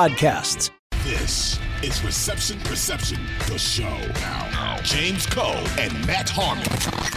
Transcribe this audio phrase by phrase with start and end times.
[0.00, 0.70] podcasts.
[1.04, 3.18] This is Reception Perception,
[3.48, 3.98] the show.
[4.14, 6.64] Now, James Koh and Matt Harmon.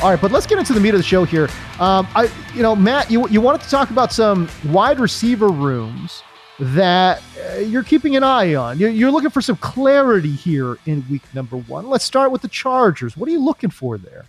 [0.03, 1.47] All right, but let's get into the meat of the show here.
[1.79, 6.23] Um, I, you know, Matt, you you wanted to talk about some wide receiver rooms
[6.59, 8.77] that uh, you're keeping an eye on.
[8.77, 11.87] You're, you're looking for some clarity here in week number one.
[11.87, 13.15] Let's start with the Chargers.
[13.15, 14.25] What are you looking for there?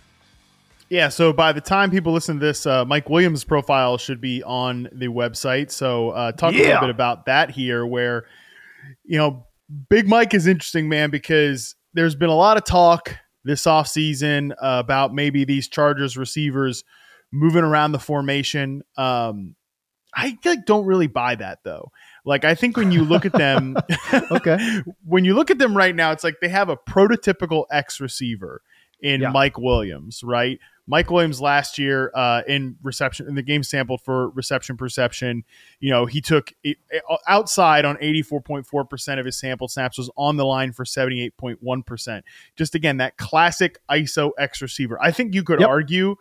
[0.87, 4.43] Yeah, so by the time people listen to this, uh, Mike Williams' profile should be
[4.43, 5.71] on the website.
[5.71, 6.59] So uh, talk yeah.
[6.59, 8.25] a little bit about that here, where
[9.03, 9.45] you know,
[9.89, 14.81] Big Mike is interesting, man, because there's been a lot of talk this offseason uh,
[14.83, 16.83] about maybe these Chargers receivers
[17.31, 18.83] moving around the formation.
[18.97, 19.55] Um,
[20.15, 21.91] I like, don't really buy that though.
[22.23, 23.77] Like I think when you look at them,
[24.31, 27.99] okay, when you look at them right now, it's like they have a prototypical X
[27.99, 28.61] receiver
[29.01, 29.29] in yeah.
[29.29, 30.59] Mike Williams, right?
[30.87, 35.43] Mike Williams last year uh, in reception in the game sampled for reception perception,
[35.79, 36.77] you know, he took it,
[37.27, 42.21] outside on 84.4% of his sample snaps was on the line for 78.1%.
[42.55, 44.97] Just again, that classic ISO X receiver.
[45.01, 45.69] I think you could yep.
[45.69, 46.15] argue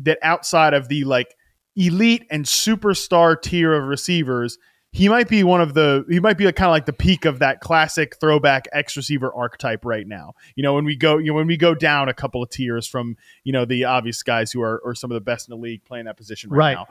[0.00, 1.34] that outside of the like
[1.76, 4.58] elite and superstar tier of receivers,
[4.92, 7.38] he might be one of the he might be kind of like the peak of
[7.38, 10.34] that classic throwback X receiver archetype right now.
[10.56, 12.86] You know, when we go you know when we go down a couple of tiers
[12.86, 15.60] from you know the obvious guys who are or some of the best in the
[15.60, 16.86] league playing that position right, right.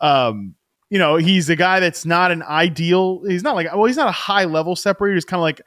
[0.00, 0.28] now.
[0.28, 0.56] Um,
[0.90, 3.22] you know, he's a guy that's not an ideal.
[3.24, 5.14] He's not like well, he's not a high level separator.
[5.14, 5.60] He's kind of like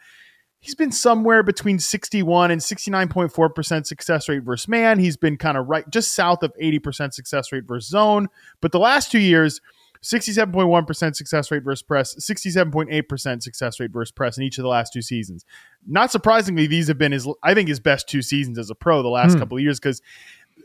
[0.60, 5.00] he's been somewhere between 61 and 69.4% success rate versus man.
[5.00, 8.28] He's been kind of right just south of 80% success rate versus zone.
[8.60, 9.62] But the last two years
[10.04, 14.94] 67.1% success rate versus press, 67.8% success rate versus press in each of the last
[14.94, 15.46] two seasons.
[15.86, 19.02] Not surprisingly, these have been his, I think, his best two seasons as a pro
[19.02, 19.40] the last hmm.
[19.40, 20.02] couple of years because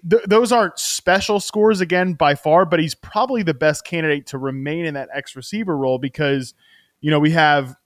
[0.09, 4.39] th- those aren't special scores again by far, but he's probably the best candidate to
[4.39, 6.55] remain in that X receiver role because,
[7.01, 7.77] you know, we have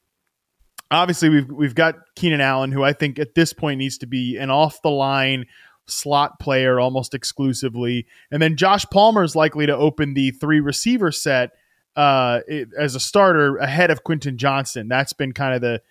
[0.90, 4.36] obviously we've we've got Keenan Allen, who I think at this point needs to be
[4.36, 5.46] an off the line
[5.86, 8.06] slot player almost exclusively.
[8.30, 11.52] And then Josh Palmer is likely to open the three receiver set
[11.96, 14.88] uh, it, as a starter ahead of Quentin Johnson.
[14.88, 15.82] That's been kind of the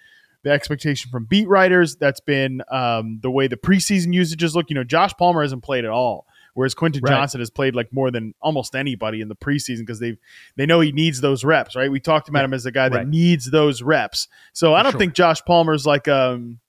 [0.43, 1.95] the expectation from beat writers.
[1.95, 4.69] That's been um, the way the preseason usages look.
[4.69, 7.09] You know, Josh Palmer hasn't played at all, whereas Quentin right.
[7.09, 10.17] Johnston has played like more than almost anybody in the preseason because they
[10.55, 11.75] they know he needs those reps.
[11.75, 11.89] Right?
[11.89, 12.45] We talked about yeah.
[12.45, 13.07] him as a guy that right.
[13.07, 14.27] needs those reps.
[14.53, 14.99] So I don't sure.
[14.99, 16.59] think Josh Palmer's like um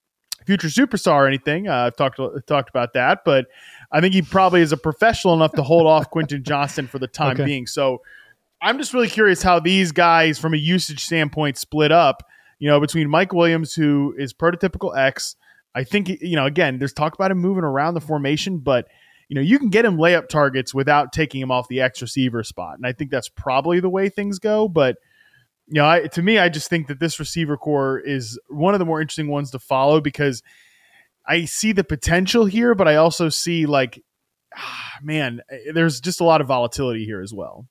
[0.47, 1.69] future superstar or anything.
[1.69, 3.47] Uh, I've talked talked about that, but
[3.93, 7.09] I think he probably is a professional enough to hold off Quentin Johnston for the
[7.09, 7.45] time okay.
[7.45, 7.67] being.
[7.67, 8.03] So
[8.62, 12.23] I'm just really curious how these guys, from a usage standpoint, split up.
[12.59, 15.37] You know, between Mike Williams, who is prototypical X.
[15.75, 16.47] I think you know.
[16.47, 18.89] Again, there's talk about him moving around the formation, but
[19.28, 22.43] you know you can get him layup targets without taking him off the X receiver
[22.43, 24.69] spot, and I think that's probably the way things go.
[24.69, 24.97] But
[25.69, 28.78] you know, I, to me, I just think that this receiver corps is one of
[28.78, 30.43] the more interesting ones to follow because
[31.27, 34.03] I see the potential here, but I also see like,
[34.56, 35.41] ah, man,
[35.72, 37.66] there's just a lot of volatility here as well.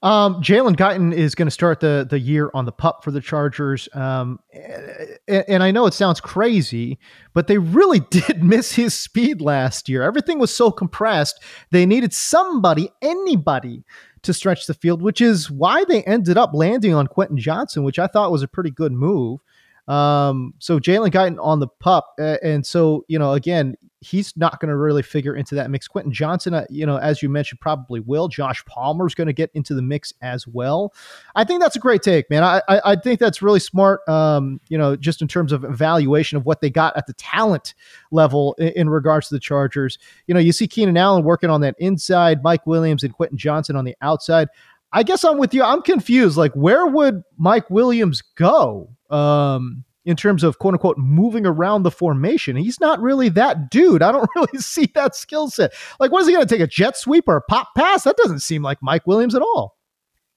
[0.00, 3.20] Um, Jalen Guyton is going to start the the year on the pup for the
[3.20, 7.00] Chargers, um, and, and, I know it sounds crazy,
[7.34, 10.04] but they really did miss his speed last year.
[10.04, 11.42] Everything was so compressed;
[11.72, 13.82] they needed somebody, anybody,
[14.22, 17.98] to stretch the field, which is why they ended up landing on Quentin Johnson, which
[17.98, 19.40] I thought was a pretty good move.
[19.88, 24.68] Um, so Jalen Guyton on the pup, and so you know, again, he's not going
[24.68, 25.88] to really figure into that mix.
[25.88, 28.28] Quentin Johnston, uh, you know, as you mentioned, probably will.
[28.28, 30.94] Josh Palmer's going to get into the mix as well.
[31.34, 32.44] I think that's a great take, man.
[32.44, 34.06] I I, I think that's really smart.
[34.08, 37.74] Um, you know, just in terms of evaluation of what they got at the talent
[38.10, 39.98] level in, in regards to the Chargers.
[40.26, 43.74] You know, you see Keenan Allen working on that inside, Mike Williams and Quentin Johnson
[43.74, 44.48] on the outside.
[44.92, 45.62] I guess I'm with you.
[45.62, 46.36] I'm confused.
[46.36, 51.90] Like, where would Mike Williams go um, in terms of quote unquote moving around the
[51.90, 52.56] formation?
[52.56, 54.02] He's not really that dude.
[54.02, 55.72] I don't really see that skill set.
[56.00, 58.04] Like, what is he going to take a jet sweep or a pop pass?
[58.04, 59.76] That doesn't seem like Mike Williams at all.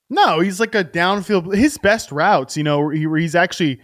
[0.09, 1.55] No, he's like a downfield.
[1.55, 3.79] His best routes, you know, he, he's actually,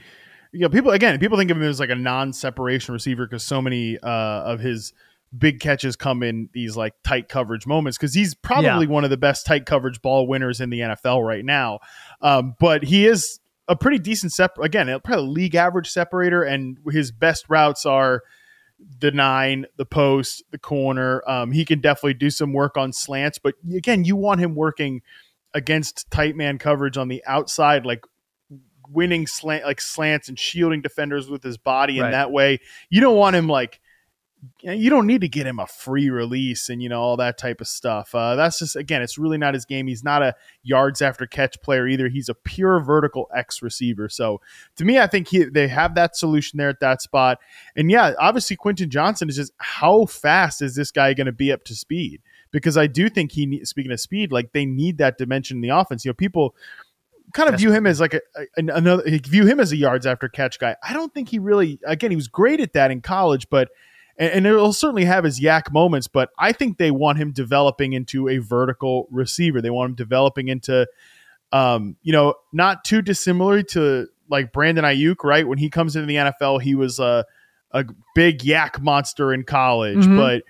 [0.51, 3.61] you know, people again, people think of him as like a non-separation receiver because so
[3.61, 4.91] many uh, of his
[5.35, 8.91] big catches come in these like tight coverage moments because he's probably yeah.
[8.91, 11.79] one of the best tight coverage ball winners in the NFL right now.
[12.21, 17.11] Um, but he is a pretty decent sep again, probably league average separator, and his
[17.11, 18.23] best routes are
[18.99, 21.23] the nine, the post, the corner.
[21.27, 25.01] Um, he can definitely do some work on slants, but again, you want him working
[25.53, 28.05] against tight man coverage on the outside, like
[28.89, 32.07] winning slant like slants and shielding defenders with his body right.
[32.07, 32.59] in that way.
[32.89, 33.81] You don't want him like
[34.61, 37.59] you don't need to get him a free release and you know all that type
[37.61, 38.13] of stuff.
[38.13, 39.87] Uh, that's just again, it's really not his game.
[39.87, 42.09] He's not a yards after catch player either.
[42.09, 44.09] He's a pure vertical X receiver.
[44.09, 44.41] So
[44.75, 47.39] to me, I think he, they have that solution there at that spot.
[47.75, 51.51] And yeah, obviously Quentin Johnson is just how fast is this guy going to be
[51.51, 52.21] up to speed?
[52.51, 55.69] because I do think he speaking of speed, like they need that dimension in the
[55.69, 56.05] offense.
[56.05, 56.55] You know, people
[57.33, 60.29] kind of view him as like a, a, another view him as a yards after
[60.29, 60.75] catch guy.
[60.81, 63.69] I don't think he really again he was great at that in college, but
[64.17, 67.93] and, and it'll certainly have his yak moments, but I think they want him developing
[67.93, 69.61] into a vertical receiver.
[69.61, 70.87] They want him developing into
[71.51, 75.47] um, you know, not too dissimilar to like Brandon Aiyuk, right?
[75.47, 77.25] When he comes into the NFL, he was a
[77.71, 77.85] a
[78.15, 80.17] big yak monster in college, mm-hmm.
[80.17, 80.43] but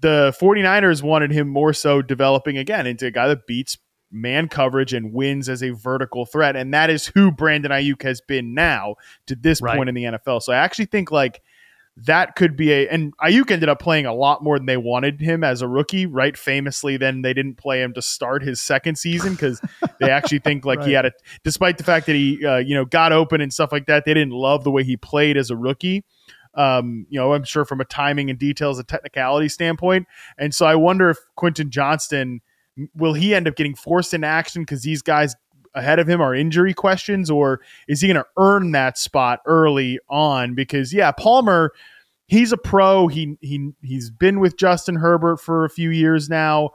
[0.00, 3.78] the 49ers wanted him more so developing again into a guy that beats
[4.12, 6.56] man coverage and wins as a vertical threat.
[6.56, 9.76] And that is who Brandon Aiyuk has been now to this right.
[9.76, 10.42] point in the NFL.
[10.42, 11.40] So I actually think like
[12.06, 15.20] that could be a and Aiyuk ended up playing a lot more than they wanted
[15.20, 16.36] him as a rookie, right?
[16.36, 19.60] Famously, then they didn't play him to start his second season because
[19.98, 20.88] they actually think like right.
[20.88, 21.12] he had a
[21.44, 24.14] despite the fact that he uh, you know got open and stuff like that, they
[24.14, 26.04] didn't love the way he played as a rookie
[26.54, 30.06] um, you know, I'm sure from a timing and details and technicality standpoint.
[30.38, 32.40] And so I wonder if Quentin Johnston
[32.94, 35.36] will he end up getting forced into action because these guys
[35.74, 39.98] ahead of him are injury questions, or is he going to earn that spot early
[40.08, 40.54] on?
[40.54, 41.72] Because yeah, Palmer,
[42.26, 43.08] he's a pro.
[43.08, 46.70] He he he's been with Justin Herbert for a few years now.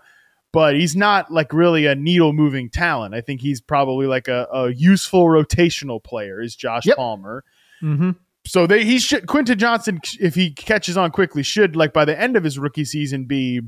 [0.52, 3.14] But he's not like really a needle moving talent.
[3.14, 6.42] I think he's probably like a, a useful rotational player.
[6.42, 6.96] Is Josh yep.
[6.96, 7.44] Palmer?
[7.84, 8.12] Mm-hmm
[8.46, 12.20] so they he should Quentin Johnston if he catches on quickly should like by the
[12.20, 13.62] end of his rookie season be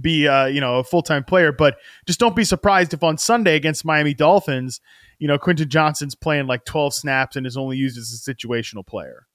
[0.00, 1.52] be uh, you know a full time player.
[1.52, 1.76] But
[2.06, 4.80] just don't be surprised if on Sunday against Miami Dolphins,
[5.18, 8.86] you know Quentin Johnson's playing like twelve snaps and is only used as a situational
[8.86, 9.26] player.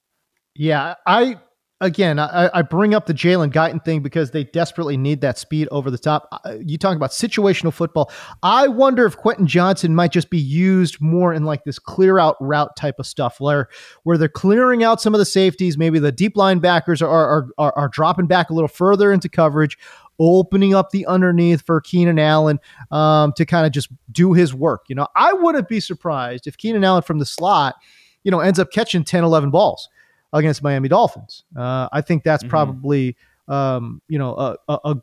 [0.56, 1.38] Yeah, I
[1.82, 5.68] again, I, I, bring up the Jalen Guyton thing because they desperately need that speed
[5.72, 6.30] over the top.
[6.66, 8.12] You talk about situational football.
[8.44, 12.36] I wonder if Quentin Johnson might just be used more in like this clear out
[12.40, 13.70] route type of stuff, where
[14.04, 15.78] where they're clearing out some of the safeties.
[15.78, 19.78] Maybe the deep linebackers are are, are, are dropping back a little further into coverage.
[20.20, 22.60] Opening up the underneath for Keenan Allen
[22.92, 24.86] um, to kind of just do his work.
[24.88, 27.76] You know, I wouldn't be surprised if Keenan Allen from the slot,
[28.24, 29.90] you know, ends up catching 10, 11 balls
[30.34, 31.44] against Miami Dolphins.
[31.56, 32.50] Uh, I think that's mm-hmm.
[32.50, 33.18] probably
[33.48, 34.96] um, you know a, a, a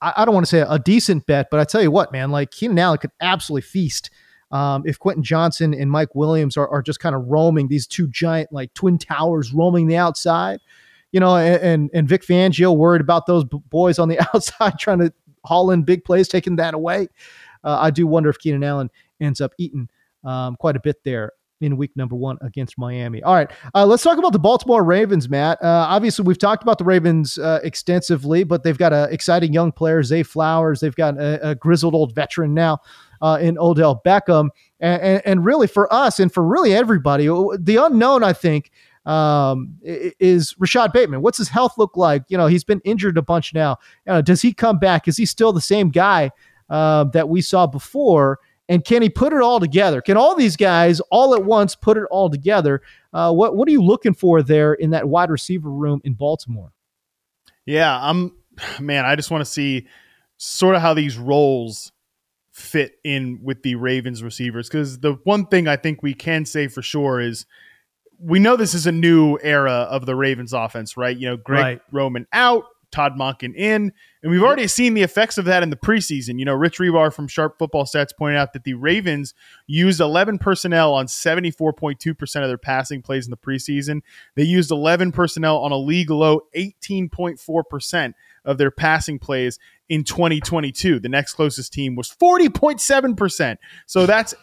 [0.00, 2.50] I don't want to say a decent bet, but I tell you what, man, like
[2.50, 4.10] Keenan Allen could absolutely feast
[4.50, 8.08] um, if Quentin Johnson and Mike Williams are, are just kind of roaming these two
[8.08, 10.58] giant like twin towers roaming the outside.
[11.12, 15.12] You know, and and, Vic Fangio worried about those boys on the outside trying to
[15.44, 17.08] haul in big plays, taking that away.
[17.64, 18.90] Uh, I do wonder if Keenan Allen
[19.20, 19.88] ends up eating
[20.24, 23.22] um, quite a bit there in week number one against Miami.
[23.22, 25.62] All right, uh, let's talk about the Baltimore Ravens, Matt.
[25.62, 29.70] Uh, obviously, we've talked about the Ravens uh, extensively, but they've got an exciting young
[29.70, 30.80] player, Zay Flowers.
[30.80, 32.80] They've got a, a grizzled old veteran now
[33.22, 34.48] uh, in Odell Beckham.
[34.80, 38.71] And, and, and, really, for us and for really everybody, the unknown, I think,
[39.04, 41.22] um, is Rashod Bateman.
[41.22, 42.24] What's his health look like?
[42.28, 43.78] You know, he's been injured a bunch now.
[44.22, 45.08] Does he come back?
[45.08, 46.30] Is he still the same guy
[46.70, 48.38] uh, that we saw before?
[48.68, 50.00] And can he put it all together?
[50.00, 52.80] Can all these guys all at once put it all together?
[53.12, 56.72] Uh, what what are you looking for there in that wide receiver room in Baltimore?
[57.66, 58.36] Yeah, I'm
[58.80, 59.04] man.
[59.04, 59.88] I just want to see
[60.38, 61.92] sort of how these roles
[62.52, 66.68] fit in with the Ravens receivers because the one thing I think we can say
[66.68, 67.46] for sure is
[68.22, 71.16] we know this is a new era of the Ravens offense, right?
[71.16, 71.80] You know, Greg right.
[71.90, 73.92] Roman out, Todd Monken in.
[74.22, 76.38] And we've already seen the effects of that in the preseason.
[76.38, 79.34] You know, Rich Hribar from Sharp Football Stats pointed out that the Ravens
[79.66, 84.02] used 11 personnel on 74.2% of their passing plays in the preseason.
[84.36, 88.14] They used 11 personnel on a league low 18.4%
[88.44, 91.00] of their passing plays in 2022.
[91.00, 93.56] The next closest team was 40.7%.
[93.86, 94.34] So that's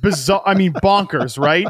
[0.00, 0.42] bizarre.
[0.46, 1.66] I mean, bonkers, right?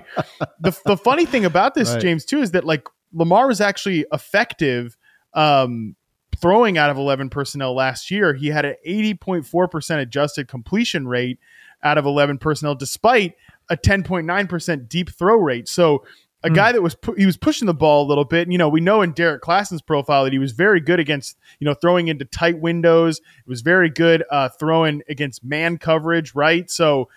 [0.61, 2.00] The, the funny thing about this, right.
[2.00, 4.96] James, too, is that like Lamar was actually effective
[5.35, 5.96] um,
[6.37, 8.35] throwing out of 11 personnel last year.
[8.35, 11.38] He had an 80.4% adjusted completion rate
[11.82, 13.35] out of 11 personnel, despite
[13.68, 15.68] a 10.9% deep throw rate.
[15.68, 16.04] So
[16.42, 16.76] a guy hmm.
[16.76, 18.42] that was pu- he was pushing the ball a little bit.
[18.42, 21.37] And, you know, we know in Derrik Klassen's profile that he was very good against
[21.58, 23.18] you know throwing into tight windows.
[23.18, 26.70] It was very good uh, throwing against man coverage, right?
[26.70, 27.08] So.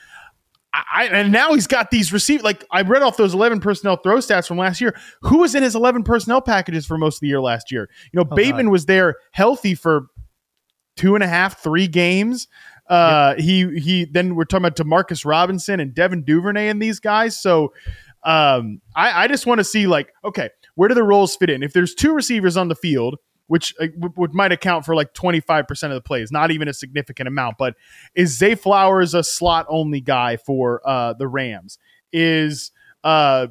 [0.74, 4.18] I, and now he's got these receive like I read off those 11 personnel throw
[4.18, 4.96] stats from last year.
[5.22, 7.90] Who was in his 11 personnel packages for most of the year last year?
[8.12, 8.72] You know, oh, Bateman God.
[8.72, 10.08] was there healthy for
[10.96, 12.48] two and a half, three games.
[12.88, 13.46] Uh, yep.
[13.46, 14.06] He he.
[14.06, 17.40] Then we're talking about Demarcus Robinson and Devin Duvernay and these guys.
[17.40, 17.74] So
[18.24, 21.64] um, I, I just want to see like, okay, where do the roles fit in?
[21.64, 23.18] If there's two receivers on the field,
[23.50, 27.27] which uh, w- might account for like 25% of the plays, not even a significant
[27.27, 27.75] amount, but
[28.13, 31.79] is Zay Flowers a slot only guy for uh, the Rams?
[32.13, 32.72] Is
[33.03, 33.48] uh,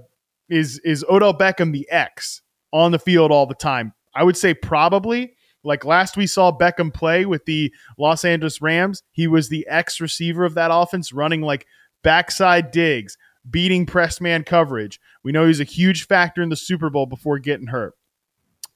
[0.49, 3.93] is is Odell Beckham the X on the field all the time?
[4.14, 5.35] I would say probably.
[5.64, 10.00] Like last we saw Beckham play with the Los Angeles Rams, he was the X
[10.00, 11.67] receiver of that offense, running like
[12.05, 13.19] backside digs,
[13.50, 15.00] beating press man coverage.
[15.25, 17.98] We know he's a huge factor in the Super Bowl before getting hurt.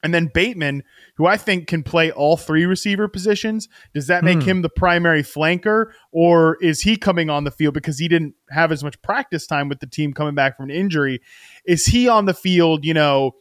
[0.02, 0.82] And then Bateman,
[1.16, 4.48] who I think can play all three receiver positions, does that make hmm.
[4.48, 8.72] him the primary flanker, or is he coming on the field because he didn't have
[8.72, 11.20] as much practice time with the team coming back from an injury?
[11.64, 13.32] Is he on the field, you know,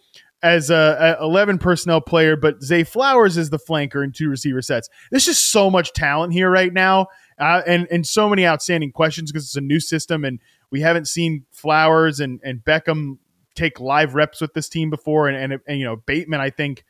[0.44, 4.62] as a, a 11 personnel player, but Zay Flowers is the flanker in two receiver
[4.62, 4.88] sets?
[5.10, 7.08] There's just so much talent here right now,
[7.40, 10.40] uh, and and so many outstanding questions because it's a new system and
[10.72, 13.18] we haven't seen Flowers and, and Beckham
[13.56, 15.28] take live reps with this team before.
[15.28, 16.84] And, and, and you know, Bateman, I think,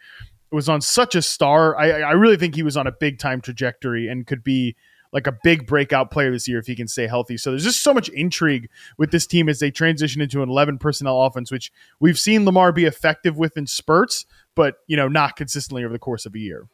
[0.51, 1.77] was on such a star.
[1.77, 4.75] I, I really think he was on a big time trajectory and could be
[5.13, 7.38] like a big breakout player this year if he can stay healthy.
[7.38, 10.77] So there's just so much intrigue with this team as they transition into an 11
[10.77, 14.25] personnel offense, which we've seen Lamar be effective with in spurts,
[14.56, 16.68] but you know, not consistently over the course of a year.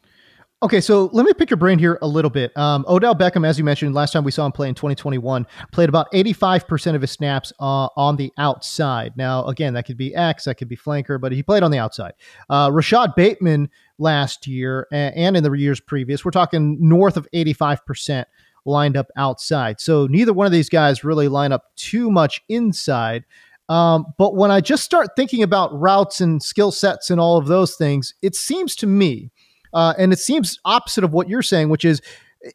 [0.63, 2.55] Okay, so let me pick your brain here a little bit.
[2.57, 5.87] Um, Odell Beckham, as you mentioned, last time we saw him play in 2021, played
[5.87, 9.13] about 85% of his snaps uh, on the outside.
[9.15, 11.77] Now, again, that could be X, that could be flanker, but he played on the
[11.77, 12.13] outside.
[12.49, 18.25] Uh, Rashod Bateman last year and in the years previous, we're talking north of 85%
[18.65, 19.79] lined up outside.
[19.79, 23.25] So neither one of these guys really line up too much inside.
[23.69, 27.45] Um, but when I just start thinking about routes and skill sets and all of
[27.45, 29.29] those things, it seems to me–
[29.77, 32.01] uh, and it seems opposite of what you're saying, which is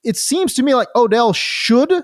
[0.02, 2.02] it seems to me like Odell should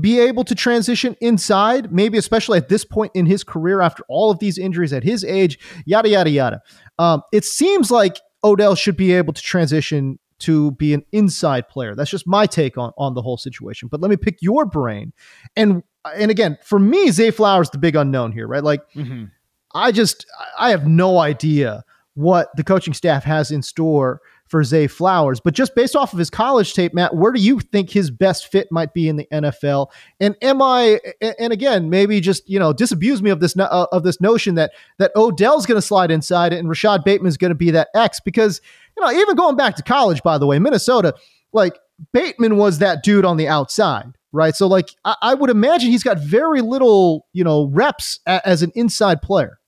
[0.00, 4.32] be able to transition inside, maybe especially at this point in his career after all
[4.32, 6.60] of these injuries at his age, yada, yada, yada.
[6.98, 11.94] Um, it seems like Odell should be able to transition to be an inside player.
[11.94, 13.88] That's just my take on, on the whole situation.
[13.88, 15.12] But let me pick your brain.
[15.54, 15.84] And
[16.16, 18.64] and again, for me, Zay Flowers is the big unknown here, right?
[18.64, 19.26] Like mm-hmm.
[19.72, 20.26] I just
[20.58, 21.84] I have no idea
[22.14, 25.40] what the coaching staff has in store for Zay Flowers.
[25.40, 28.50] But just based off of his college tape, Matt, where do you think his best
[28.50, 29.88] fit might be in the NFL?
[30.20, 31.00] And am I?
[31.20, 34.72] And again, maybe just you know disabuse me of this uh, of this notion that
[34.98, 38.60] that Odell's going to slide inside and Rashod Bateman's going to be that X because
[38.96, 41.14] you know even going back to college, by the way, Minnesota,
[41.52, 41.78] like
[42.12, 44.14] Bateman was that dude on the outside.
[44.30, 44.54] Right.
[44.54, 48.62] So, like, I, I would imagine he's got very little, you know, reps a, as
[48.62, 49.58] an inside player.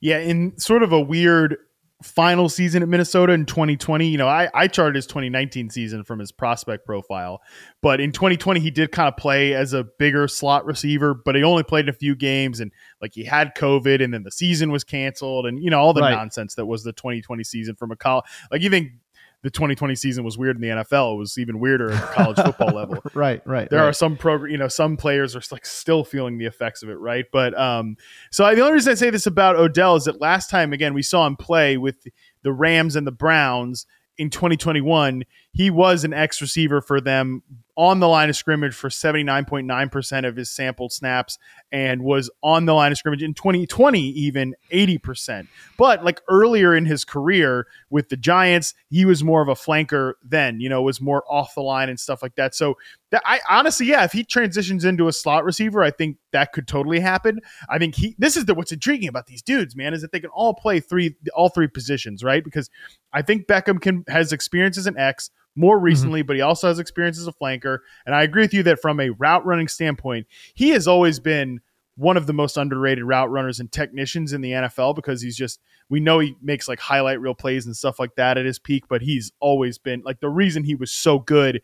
[0.00, 0.18] Yeah.
[0.18, 1.56] In sort of a weird
[2.04, 4.06] final season at Minnesota in 2020.
[4.06, 7.40] You know, I, I charted his 2019 season from his prospect profile,
[7.80, 11.42] but in 2020 he did kind of play as a bigger slot receiver, but he
[11.42, 12.70] only played in a few games and
[13.00, 16.02] like he had COVID and then the season was canceled and you know all the
[16.02, 16.10] right.
[16.10, 18.24] nonsense that was the 2020 season from a college.
[18.50, 18.92] Like you think
[19.44, 21.14] the 2020 season was weird in the NFL.
[21.14, 22.98] It was even weirder at the college football level.
[23.12, 23.68] Right, right.
[23.68, 23.88] There right.
[23.88, 26.94] are some program, you know, some players are like still feeling the effects of it,
[26.94, 27.26] right?
[27.30, 27.98] But um,
[28.32, 30.94] so I, the only reason I say this about Odell is that last time again
[30.94, 32.06] we saw him play with
[32.42, 33.84] the Rams and the Browns
[34.16, 37.42] in 2021, he was an ex receiver for them
[37.76, 41.38] on the line of scrimmage for 79.9% of his sampled snaps
[41.72, 45.48] and was on the line of scrimmage in 2020 even 80%.
[45.76, 50.14] But like earlier in his career with the Giants, he was more of a flanker
[50.22, 52.54] then, you know, was more off the line and stuff like that.
[52.54, 52.76] So
[53.10, 56.66] that I honestly, yeah, if he transitions into a slot receiver, I think that could
[56.66, 57.40] totally happen.
[57.68, 60.20] I think he this is the what's intriguing about these dudes, man, is that they
[60.20, 62.42] can all play three all three positions, right?
[62.42, 62.70] Because
[63.12, 65.84] I think Beckham can has experience as an X more mm-hmm.
[65.84, 66.26] recently, mm-hmm.
[66.26, 67.78] but he also has experience as a flanker.
[68.06, 71.60] And I agree with you that from a route running standpoint, he has always been
[71.96, 75.60] one of the most underrated route runners and technicians in the NFL because he's just
[75.88, 78.84] we know he makes like highlight reel plays and stuff like that at his peak,
[78.88, 81.60] but he's always been like the reason he was so good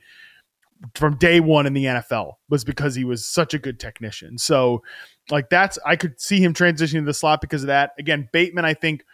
[0.94, 4.38] from day one in the NFL was because he was such a good technician.
[4.38, 4.82] So,
[5.30, 7.92] like that's I could see him transitioning to the slot because of that.
[7.99, 9.04] Again, Bateman, I think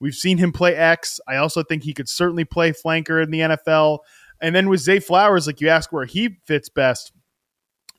[0.00, 1.20] we've seen him play X.
[1.28, 3.98] I also think he could certainly play flanker in the NFL.
[4.42, 7.12] And then with Zay Flowers, like you ask where he fits best.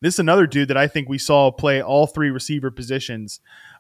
[0.02, 3.40] This is another dude that I think we saw play all three receiver positions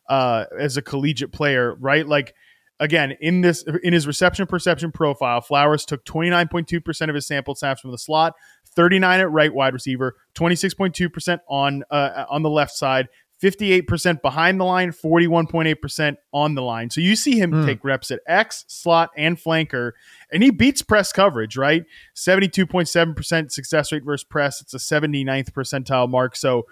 [0.09, 2.07] uh, as a collegiate player, right?
[2.07, 2.33] Like
[2.79, 7.81] again, in this in his reception perception profile, Flowers took 29.2% of his sample snaps
[7.81, 8.33] from the slot,
[8.75, 13.09] 39 at right wide receiver, 26.2% on uh, on the left side,
[13.43, 16.89] 58% behind the line, 41.8% on the line.
[16.89, 17.65] So you see him mm.
[17.65, 19.91] take reps at X, slot, and flanker,
[20.31, 21.83] and he beats press coverage, right?
[22.15, 24.61] 72.7% success rate versus press.
[24.61, 26.37] It's a 79th percentile mark.
[26.37, 26.67] So,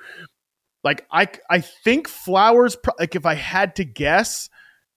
[0.81, 4.49] like, I, I think Flowers, like, if I had to guess,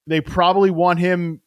[0.06, 1.40] they probably want him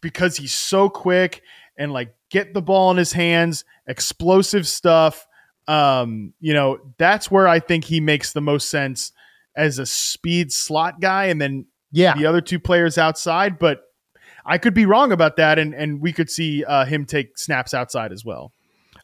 [0.00, 1.42] because he's so quick
[1.76, 5.26] and, like, get the ball in his hands, explosive stuff.
[5.68, 9.12] Um, you know, that's where I think he makes the most sense
[9.56, 13.58] as a speed slot guy, and then yeah, the other two players outside.
[13.58, 13.82] But
[14.44, 17.74] I could be wrong about that, and and we could see uh, him take snaps
[17.74, 18.52] outside as well.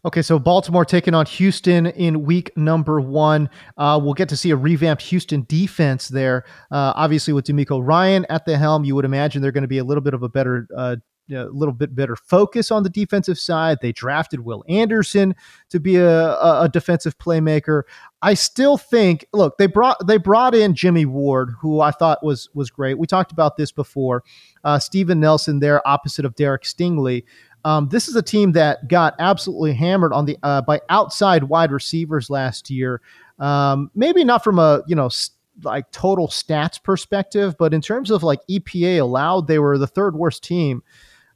[0.05, 3.51] Okay, so Baltimore taking on Houston in week number one.
[3.77, 6.45] Uh, we'll get to see a revamped Houston defense there.
[6.71, 9.79] Uh, obviously, with DeMeco Ryan at the helm, you would imagine they're going to be
[9.79, 10.97] a little bit of a better uh,
[11.31, 13.79] a little bit better focus on the defensive side.
[13.83, 15.35] They drafted Will Anderson
[15.71, 17.83] to be a, a, defensive playmaker.
[18.21, 22.49] I still think, look, they brought they brought in Jimmy Ward, who I thought was
[22.55, 22.99] was great.
[22.99, 24.25] We talked about this before.
[24.65, 27.25] Uh, Steven Nelson there, opposite of Derek Stingley.
[27.65, 31.71] Um, this is a team that got absolutely hammered on the uh, by outside wide
[31.71, 33.01] receivers last year.
[33.39, 35.09] Um, maybe not from a you know.
[35.09, 35.35] St-
[35.65, 40.15] like total stats perspective, but in terms of like EPA allowed, they were the third
[40.15, 40.85] worst team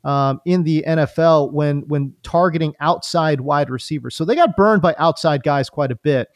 [0.04, 4.14] um, in the NFL when when targeting outside wide receivers.
[4.14, 6.28] So they got burned by outside guys quite a bit.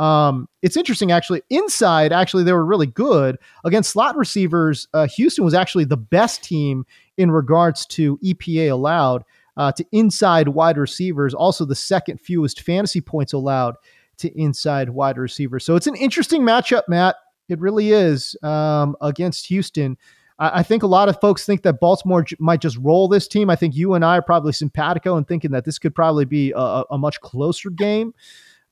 [0.00, 1.42] Um, it's interesting, actually.
[1.50, 4.88] Inside, actually, they were really good against slot receivers.
[4.94, 6.86] Uh, Houston was actually the best team
[7.18, 9.24] in regards to EPA allowed
[9.58, 11.34] uh, to inside wide receivers.
[11.34, 13.74] Also, the second fewest fantasy points allowed
[14.16, 15.66] to inside wide receivers.
[15.66, 17.16] So it's an interesting matchup, Matt.
[17.50, 19.98] It really is um, against Houston.
[20.38, 23.28] I, I think a lot of folks think that Baltimore j- might just roll this
[23.28, 23.50] team.
[23.50, 26.52] I think you and I are probably simpatico and thinking that this could probably be
[26.56, 28.14] a, a much closer game.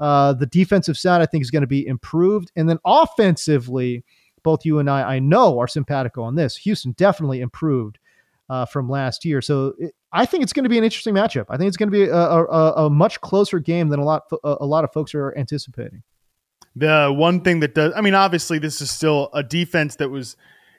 [0.01, 2.53] Uh, the defensive side, I think, is going to be improved.
[2.57, 4.05] And then offensively,
[4.43, 6.57] both you and I, I know, are simpatico on this.
[6.59, 7.99] Houston definitely improved
[8.49, 9.43] uh, from last year.
[9.43, 11.47] So it, I think it's going to be an interesting matchup.
[11.49, 14.25] I think it's going to be a, a, a, much closer game than a lot
[14.43, 16.03] a lot of folks are anticipating.
[16.75, 20.37] The one thing that does, I mean, obviously, this is still a defense that was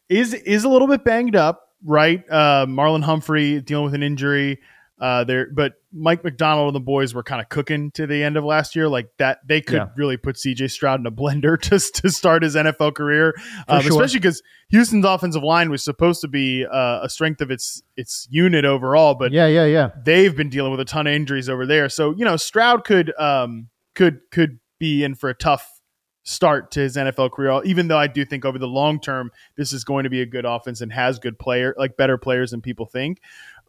[0.07, 2.23] is is a little bit banged up, right?
[2.29, 4.59] Uh, Marlon Humphrey dealing with an injury.
[4.99, 8.35] Uh, there, but Mike McDonald and the boys were kind of cooking to the end
[8.35, 9.39] of last year, like that.
[9.47, 9.87] They could yeah.
[9.95, 13.33] really put CJ Stroud in a blender to to start his NFL career,
[13.67, 13.91] um, sure.
[13.91, 18.27] especially because Houston's offensive line was supposed to be uh, a strength of its its
[18.29, 19.15] unit overall.
[19.15, 21.87] But yeah, yeah, yeah, they've been dealing with a ton of injuries over there.
[21.87, 25.79] So you know, Stroud could um could could be in for a tough
[26.23, 27.61] start to his NFL career.
[27.63, 30.25] Even though I do think over the long term, this is going to be a
[30.25, 33.19] good offense and has good player, like better players than people think.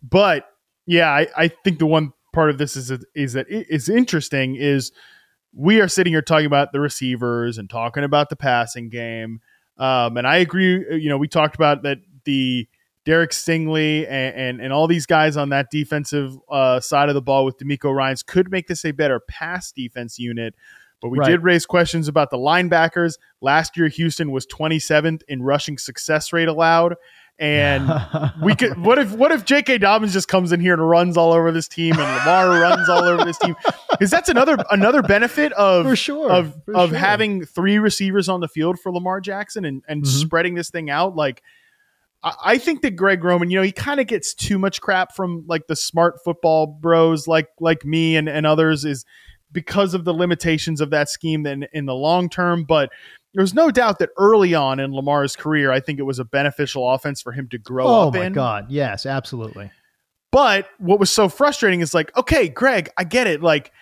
[0.03, 0.47] But
[0.91, 4.91] yeah, I, I think the one part of this is is that is interesting is
[5.55, 9.41] we are sitting here talking about the receivers and talking about the passing game.
[9.79, 11.01] Um, and I agree.
[11.01, 12.69] You know, we talked about that the
[13.05, 17.23] Derek Stingley and, and, and all these guys on that defensive uh, side of the
[17.23, 20.57] ball with DeMeco Ryans could make this a better pass defense unit.
[21.01, 21.31] But we right.
[21.31, 23.15] did raise questions about the linebackers.
[23.41, 26.97] Last year, Houston was 27th in rushing success rate allowed.
[27.41, 27.91] And
[28.43, 29.79] we could what if what if J.K.
[29.79, 33.03] Dobbins just comes in here and runs all over this team and Lamar runs all
[33.03, 33.57] over this team?
[33.91, 36.99] Because that's another another benefit of for sure of for of sure.
[36.99, 40.11] having three receivers on the field for Lamar Jackson and, and mm-hmm.
[40.11, 41.17] spreading this thing out.
[41.17, 41.43] Like
[42.23, 45.45] I think that Greg Roman, you know, he kind of gets too much crap from
[45.49, 49.07] like the smart football bros like like me and, and others is
[49.51, 52.65] because of the limitations of that scheme in, in the long term.
[52.65, 52.91] But
[53.35, 56.89] there's no doubt that early on in Lamar's career, I think it was a beneficial
[56.91, 58.21] offense for him to grow oh up in.
[58.21, 58.71] Oh my God.
[58.71, 59.71] Yes, absolutely.
[60.33, 63.43] But what was so frustrating is like, okay, Greg, I get it.
[63.43, 63.73] Like,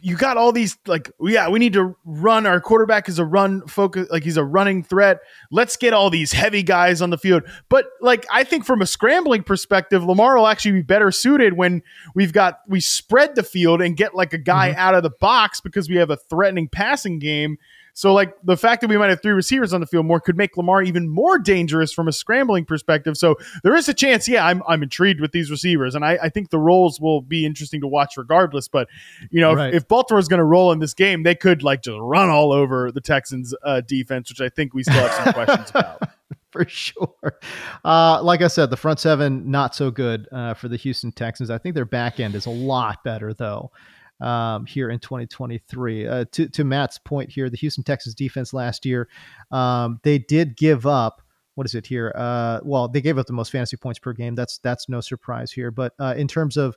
[0.00, 3.64] you got all these like yeah we need to run our quarterback is a run
[3.66, 5.20] focus like he's a running threat
[5.52, 8.86] let's get all these heavy guys on the field but like i think from a
[8.86, 11.82] scrambling perspective lamar will actually be better suited when
[12.14, 14.80] we've got we spread the field and get like a guy mm-hmm.
[14.80, 17.56] out of the box because we have a threatening passing game
[17.98, 20.36] So like the fact that we might have three receivers on the field more could
[20.36, 23.16] make Lamar even more dangerous from a scrambling perspective.
[23.16, 23.34] So
[23.64, 24.28] there is a chance.
[24.28, 27.44] Yeah, I'm I'm intrigued with these receivers, and I, I think the roles will be
[27.44, 28.68] interesting to watch regardless.
[28.68, 28.86] But
[29.32, 29.74] you know, right.
[29.74, 32.30] if, if Baltimore is going to roll in this game, they could like just run
[32.30, 36.02] all over the Texans uh, defense, which I think we still have some questions about.
[36.52, 37.40] for sure.
[37.84, 41.50] Uh, like I said, the front seven not so good uh, for the Houston Texans.
[41.50, 43.72] I think their back end is a lot better though.
[44.20, 46.06] Um, here in 2023.
[46.06, 49.08] Uh, to to Matt's point here, the Houston Texas defense last year,
[49.50, 51.22] um, they did give up.
[51.54, 52.12] What is it here?
[52.16, 54.34] Uh, well, they gave up the most fantasy points per game.
[54.34, 55.70] That's that's no surprise here.
[55.70, 56.76] But uh, in terms of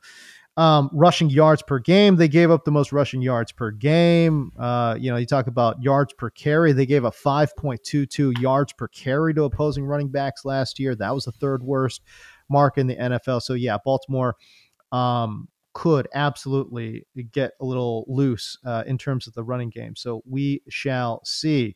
[0.57, 4.51] um, rushing yards per game, they gave up the most rushing yards per game.
[4.59, 6.73] Uh, you know, you talk about yards per carry.
[6.73, 10.93] They gave up 5.22 yards per carry to opposing running backs last year.
[10.95, 12.01] That was the third worst
[12.49, 13.41] mark in the NFL.
[13.41, 14.35] So, yeah, Baltimore
[14.91, 19.95] um, could absolutely get a little loose uh, in terms of the running game.
[19.95, 21.75] So, we shall see.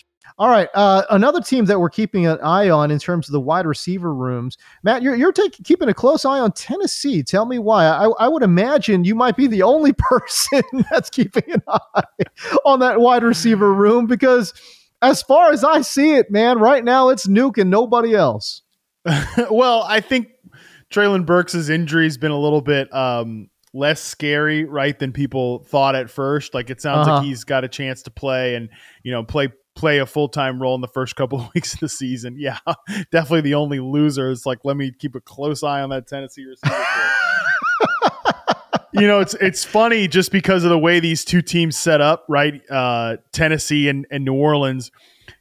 [0.41, 3.39] All right, uh, another team that we're keeping an eye on in terms of the
[3.39, 4.57] wide receiver rooms.
[4.81, 7.21] Matt, you're you're taking keeping a close eye on Tennessee.
[7.21, 7.85] Tell me why.
[7.85, 12.23] I, I would imagine you might be the only person that's keeping an eye
[12.65, 14.51] on that wide receiver room because,
[15.03, 18.63] as far as I see it, man, right now it's Nuke and nobody else.
[19.51, 20.29] well, I think
[20.89, 25.93] Treylon Burks' injury has been a little bit um, less scary, right, than people thought
[25.93, 26.55] at first.
[26.55, 27.17] Like it sounds uh-huh.
[27.17, 28.69] like he's got a chance to play and
[29.03, 31.79] you know play play a full time role in the first couple of weeks of
[31.79, 32.35] the season.
[32.37, 32.59] Yeah,
[33.11, 34.31] definitely the only loser.
[34.31, 36.85] It's like let me keep a close eye on that Tennessee receiver.
[38.93, 42.25] you know, it's it's funny just because of the way these two teams set up,
[42.27, 42.61] right?
[42.69, 44.91] Uh, Tennessee and, and New Orleans.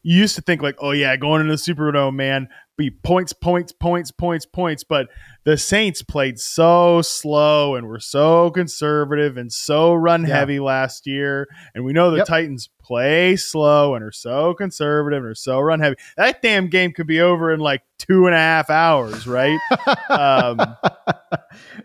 [0.02, 2.48] You used to think like, oh yeah, going into the Superdome, man,
[2.80, 4.84] be points, points, points, points, points.
[4.84, 5.08] But
[5.44, 10.36] the Saints played so slow and were so conservative and so run yeah.
[10.36, 11.48] heavy last year.
[11.74, 12.26] And we know the yep.
[12.26, 15.96] Titans play slow and are so conservative and are so run heavy.
[16.16, 19.58] That damn game could be over in like two and a half hours, right?
[20.08, 20.76] um, right.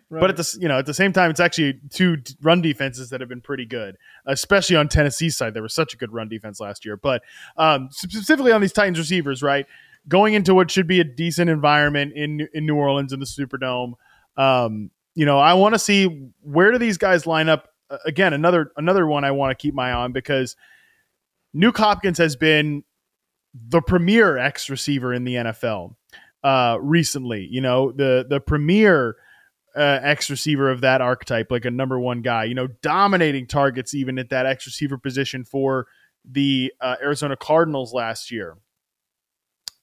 [0.10, 3.20] But at the you know at the same time, it's actually two run defenses that
[3.20, 5.54] have been pretty good, especially on Tennessee's side.
[5.54, 7.22] There was such a good run defense last year, but
[7.58, 9.66] um, specifically on these Titans receivers, right?
[10.08, 13.94] Going into what should be a decent environment in in New Orleans in the Superdome.
[14.38, 17.70] Um, you know, I want to see where do these guys line up.
[18.06, 20.56] Again, another another one I want to keep my eye on because
[21.56, 22.84] Nuke Hopkins has been
[23.54, 25.96] the premier X receiver in the NFL
[26.44, 27.48] uh, recently.
[27.50, 29.16] You know, the the premier
[29.76, 32.46] uh, X receiver of that archetype, like a number one guy.
[32.46, 35.88] You know, dominating targets even at that X receiver position for
[36.30, 38.58] the uh, Arizona Cardinals last year.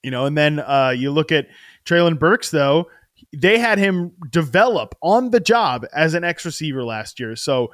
[0.03, 1.47] You know, and then uh, you look at
[1.85, 2.89] Treylon Burks, though,
[3.31, 7.35] they had him develop on the job as an X receiver last year.
[7.35, 7.71] So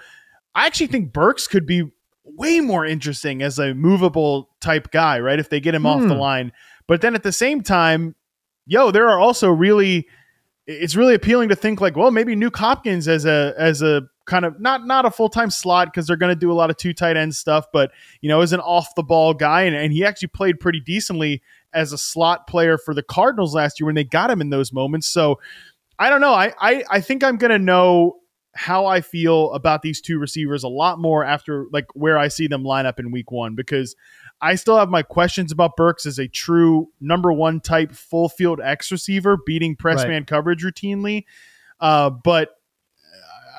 [0.55, 1.91] I actually think Burks could be
[2.23, 5.39] way more interesting as a movable type guy, right?
[5.39, 5.87] If they get him hmm.
[5.87, 6.19] off the hmm.
[6.19, 6.51] line.
[6.87, 8.15] But then at the same time,
[8.65, 10.07] yo, there are also really
[10.67, 14.45] it's really appealing to think like, well, maybe Nuke Hopkins as a as a kind
[14.45, 16.77] of not not a full time slot because they're going to do a lot of
[16.77, 19.91] two tight end stuff, but you know, as an off the ball guy, and, and
[19.91, 21.41] he actually played pretty decently
[21.73, 24.73] as a slot player for the Cardinals last year when they got him in those
[24.73, 25.07] moments.
[25.07, 25.39] So
[25.97, 26.33] I don't know.
[26.33, 28.17] I I, I think I'm going to know
[28.55, 32.47] how I feel about these two receivers a lot more after like where I see
[32.47, 33.95] them line up in week one because
[34.41, 38.59] I still have my questions about Burks as a true number one type full field
[38.61, 40.09] X receiver beating press right.
[40.09, 41.25] man coverage routinely.
[41.79, 42.58] Uh, but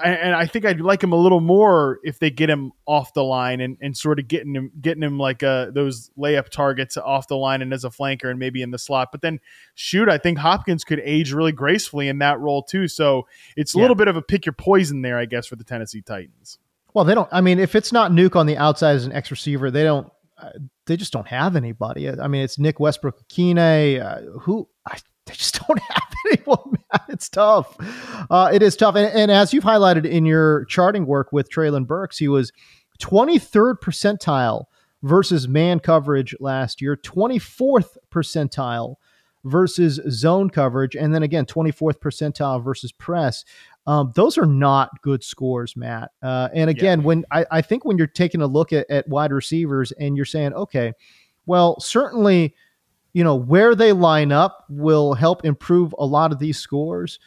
[0.05, 3.25] and I think I'd like him a little more if they get him off the
[3.25, 7.29] line and, and sort of getting him getting him like uh, those layup targets off
[7.29, 9.09] the line and as a flanker and maybe in the slot.
[9.13, 9.41] But then
[9.75, 12.89] shoot, I think Hopkins could age really gracefully in that role too.
[12.89, 13.83] So it's a yeah.
[13.83, 16.59] little bit of a pick your poison there, I guess, for the Tennessee Titans.
[16.95, 17.29] Well, they don't.
[17.31, 20.11] I mean, if it's not Nuke on the outside as an X receiver, they don't.
[20.37, 20.51] Uh,
[20.87, 22.09] they just don't have anybody.
[22.09, 26.59] I mean, it's Nick Westbrook-Ikhine, uh, who I, they just don't have anyone.
[26.73, 27.01] Man.
[27.09, 27.77] It's tough.
[28.31, 28.97] Uh, it is tough.
[28.97, 32.53] And, and, as you've highlighted in your charting work with Treylon Burks, he was
[33.01, 34.65] 23rd percentile
[35.03, 38.97] versus man coverage last year, 24th percentile
[39.45, 43.45] versus zone coverage, and then again, 24th percentile versus press.
[43.87, 46.11] Um, those are not good scores, Matt.
[46.23, 47.07] Uh, and again, yeah.
[47.07, 50.27] when I, I, think when you're taking a look at, at wide receivers and you're
[50.27, 50.93] saying, okay,
[51.47, 52.55] well, certainly,
[53.13, 57.19] you know, where they line up will help improve a lot of these scores.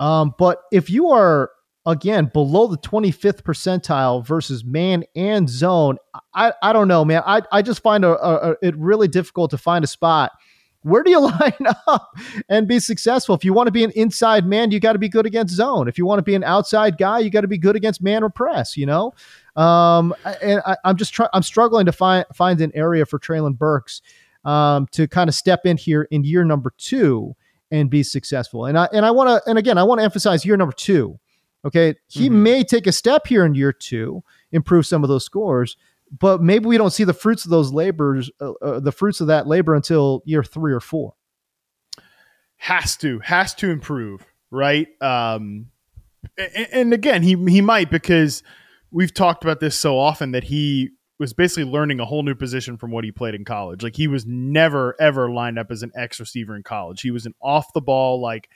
[0.00, 1.50] Um, but if you are
[1.84, 5.98] again below the 25th percentile versus man and zone,
[6.34, 7.22] I, I don't know, man.
[7.26, 10.32] I, I just find a, a, a it really difficult to find a spot
[10.82, 12.16] where do you line up
[12.48, 13.34] and be successful?
[13.34, 15.88] If you want to be an inside man, you got to be good against zone.
[15.88, 18.22] If you want to be an outside guy, you got to be good against man
[18.22, 18.76] or press.
[18.76, 19.14] You know,
[19.56, 21.30] um, and I, am just trying.
[21.32, 24.02] I'm struggling to find find an area for Treylon Burks
[24.44, 27.34] um, to kind of step in here in year number two
[27.70, 28.66] and be successful.
[28.66, 31.18] And I and I want to and again I want to emphasize year number two.
[31.64, 32.42] Okay, he mm-hmm.
[32.42, 35.76] may take a step here in year two, improve some of those scores,
[36.18, 39.28] but maybe we don't see the fruits of those labors, uh, uh, the fruits of
[39.28, 41.14] that labor until year three or four.
[42.56, 44.88] Has to, has to improve, right?
[45.00, 45.68] Um,
[46.36, 48.42] and, and again, he he might because
[48.90, 50.90] we've talked about this so often that he
[51.22, 53.84] was basically learning a whole new position from what he played in college.
[53.84, 57.00] Like he was never ever lined up as an X receiver in college.
[57.00, 58.48] He was an off the ball like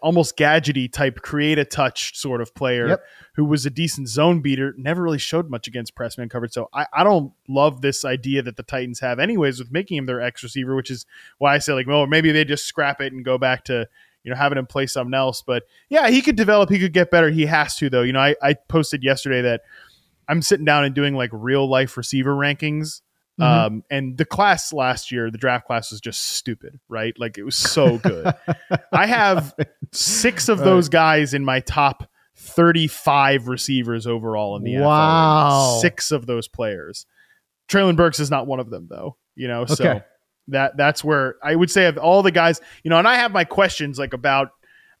[0.00, 3.02] almost gadgety type create a touch sort of player yep.
[3.34, 6.68] who was a decent zone beater never really showed much against press man coverage so
[6.72, 10.20] I, I don't love this idea that the titans have anyways with making him their
[10.20, 11.04] x receiver which is
[11.38, 13.88] why i say like well maybe they just scrap it and go back to
[14.22, 17.10] you know having him play something else but yeah he could develop he could get
[17.10, 19.62] better he has to though you know i, I posted yesterday that
[20.28, 23.00] i'm sitting down and doing like real life receiver rankings
[23.40, 23.74] Mm-hmm.
[23.74, 27.18] Um, and the class last year, the draft class was just stupid, right?
[27.18, 28.32] Like it was so good.
[28.92, 29.54] I have
[29.92, 34.80] six of those guys in my top 35 receivers overall in the wow.
[34.80, 34.84] NFL.
[34.84, 35.78] Wow.
[35.80, 37.06] Six of those players.
[37.68, 40.02] Treylon Burks is not one of them though, you know, so
[40.48, 43.32] that that's where I would say of all the guys, you know, and I have
[43.32, 44.50] my questions like about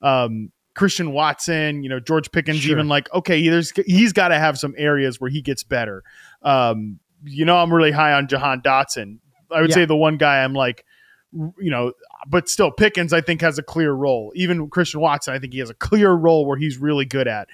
[0.00, 2.72] um, Christian Watson, you know, George Pickens, sure.
[2.72, 6.02] even like, okay, there's he's got to have some areas where he gets better.
[6.42, 9.18] Um, you know, I'm really high on Jahan Dotson.
[9.50, 9.74] I would yeah.
[9.74, 10.84] say the one guy I'm like,
[11.32, 11.92] you know,
[12.26, 14.32] but still Pickens, I think has a clear role.
[14.34, 17.48] Even Christian Watson, I think he has a clear role where he's really good at.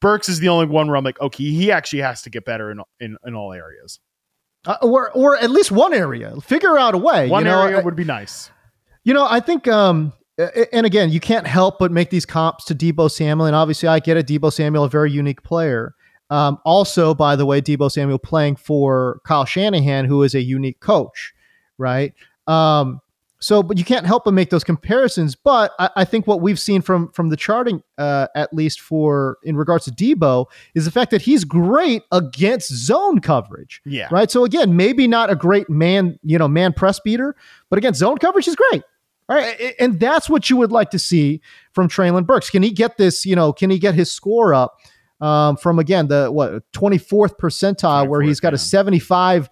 [0.00, 2.70] Burks is the only one where I'm like, okay, he actually has to get better
[2.70, 3.98] in in, in all areas,
[4.66, 6.38] uh, or or at least one area.
[6.42, 7.28] Figure out a way.
[7.30, 8.50] One you know, area would be nice.
[9.04, 12.74] You know, I think um, and again, you can't help but make these comps to
[12.74, 13.46] Deebo Samuel.
[13.46, 14.26] And obviously, I get it.
[14.26, 15.94] Deebo Samuel, a very unique player.
[16.28, 20.80] Um, also, by the way, Deebo Samuel playing for Kyle Shanahan, who is a unique
[20.80, 21.32] coach,
[21.78, 22.12] right?
[22.46, 23.00] Um,
[23.38, 25.36] so, but you can't help but make those comparisons.
[25.36, 29.38] But I, I think what we've seen from from the charting, uh, at least for
[29.42, 33.80] in regards to Deebo, is the fact that he's great against zone coverage.
[33.84, 34.08] Yeah.
[34.10, 34.30] Right.
[34.30, 37.36] So again, maybe not a great man, you know, man press beater,
[37.70, 38.82] but against zone coverage, he's great.
[39.28, 39.74] All right.
[39.80, 41.40] And that's what you would like to see
[41.72, 42.48] from Treylon Burks.
[42.48, 44.78] Can he get this, you know, can he get his score up
[45.20, 49.48] um, from again the what 24th percentile 24th, where he's got a 75%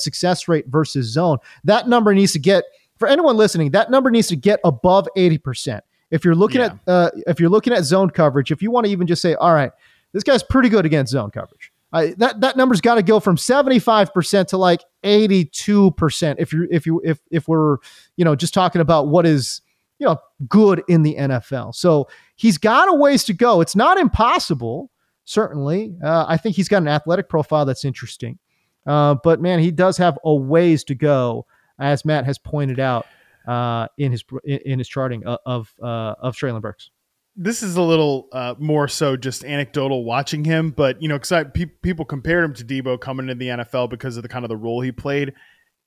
[0.00, 1.38] success rate versus zone.
[1.64, 2.64] That number needs to get
[2.98, 5.80] for anyone listening, that number needs to get above 80%.
[6.10, 6.66] If you're looking yeah.
[6.66, 9.34] at uh, if you're looking at zone coverage, if you want to even just say,
[9.34, 9.72] all right,
[10.12, 11.72] this guy's pretty good against zone coverage.
[12.18, 17.00] That that number's got to go from 75% to like 82% if you if you
[17.04, 17.78] if if we're
[18.16, 19.62] you know just talking about what is
[19.98, 21.74] you know good in the NFL.
[21.74, 23.60] So he's got a ways to go.
[23.60, 24.90] It's not impossible
[25.26, 25.94] certainly.
[26.02, 28.38] Uh, I think he's got an athletic profile that's interesting.
[28.86, 31.44] Uh, but man, he does have a ways to go,
[31.78, 33.04] as Matt has pointed out
[33.46, 36.90] uh, in his in his charting of uh, of Treylon Burks.
[37.36, 41.46] This is a little uh, more so just anecdotal watching him, but you know, because
[41.52, 44.48] pe- people compared him to Deebo coming into the NFL because of the kind of
[44.48, 45.34] the role he played.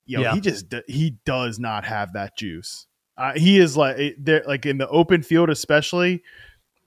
[0.05, 0.33] You know, yeah.
[0.33, 2.87] he just he does not have that juice.
[3.17, 6.23] Uh, he is like eh, there, like in the open field, especially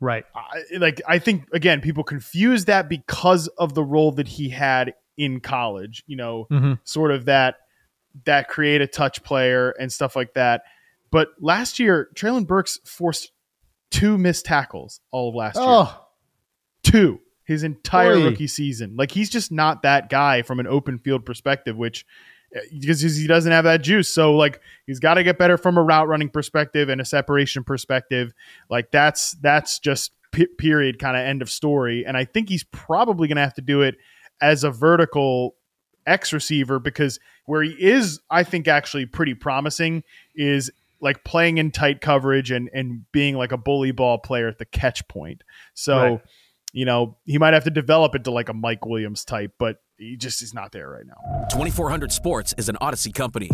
[0.03, 0.25] Right.
[0.35, 4.95] I, like I think again, people confuse that because of the role that he had
[5.17, 6.03] in college.
[6.09, 6.73] You know, mm-hmm.
[6.83, 7.59] sort of that
[8.25, 10.63] that create a touch player and stuff like that.
[11.13, 13.31] But last year, Treylon Burks forced
[13.93, 15.83] two missed tackles all of last oh.
[15.83, 15.89] year.
[16.83, 18.25] Two his entire Oy.
[18.25, 18.97] rookie season.
[18.97, 22.07] Like he's just not that guy from an open field perspective, which
[22.55, 24.13] eh, because he doesn't have that juice.
[24.13, 27.65] So like he's got to get better from a route running perspective and a separation
[27.65, 28.33] perspective.
[28.71, 32.05] Like that's that's just p- period kind of end of story.
[32.07, 33.97] And I think he's probably going to have to do it
[34.41, 35.57] as a vertical
[36.07, 40.03] X receiver because where he is, I think actually pretty promising
[40.35, 40.71] is
[41.03, 44.65] like playing in tight coverage and and being like a bully ball player at the
[44.67, 45.43] catch point.
[45.75, 45.97] So.
[45.97, 46.21] Right.
[46.75, 49.83] You know, he might have to develop it to like a Mike Williams type, but
[49.99, 51.47] he just is not there right now.
[51.51, 53.51] 2400 Sports is an Audacy company.